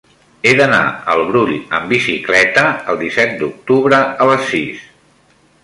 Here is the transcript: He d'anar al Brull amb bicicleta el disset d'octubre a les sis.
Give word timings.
He 0.45 0.53
d'anar 0.59 0.79
al 1.15 1.21
Brull 1.27 1.51
amb 1.57 1.85
bicicleta 1.91 2.65
el 2.95 2.99
disset 3.03 3.37
d'octubre 3.45 4.03
a 4.25 4.31
les 4.33 4.51
sis. 4.55 4.85